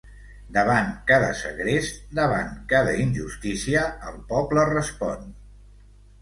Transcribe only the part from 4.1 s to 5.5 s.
el poble respon!